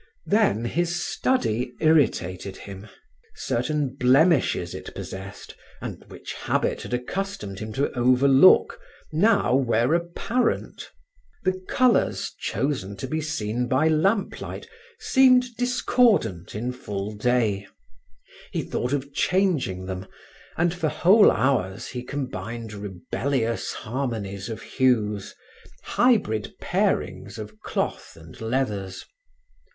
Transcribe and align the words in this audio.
Then 0.25 0.65
his 0.65 0.95
study 0.95 1.75
irritated 1.79 2.57
him. 2.57 2.87
Certain 3.35 3.89
blemishes 3.93 4.73
it 4.73 4.95
possessed, 4.95 5.53
and 5.79 6.03
which 6.05 6.33
habit 6.33 6.81
had 6.81 6.91
accustomed 6.95 7.59
him 7.59 7.71
to 7.73 7.91
overlook, 7.95 8.79
now 9.13 9.55
were 9.55 9.93
apparent. 9.93 10.89
The 11.43 11.61
colors 11.69 12.33
chosen 12.39 12.97
to 12.97 13.07
be 13.07 13.21
seen 13.21 13.67
by 13.67 13.89
lamp 13.89 14.41
light 14.41 14.67
seemed 14.97 15.55
discordant 15.55 16.55
in 16.55 16.71
full 16.73 17.11
day. 17.13 17.67
He 18.51 18.63
thought 18.63 18.93
of 18.93 19.13
changing 19.13 19.85
them 19.85 20.07
and 20.57 20.73
for 20.73 20.87
whole 20.89 21.29
hours 21.29 21.89
he 21.89 22.01
combined 22.01 22.73
rebellious 22.73 23.71
harmonies 23.71 24.49
of 24.49 24.63
hues, 24.63 25.35
hybrid 25.83 26.55
pairings 26.59 27.37
of 27.37 27.59
cloth 27.59 28.13
and 28.19 28.41
leathers. 28.41 29.05